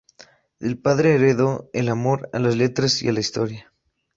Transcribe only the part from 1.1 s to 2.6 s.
heredó el amor a las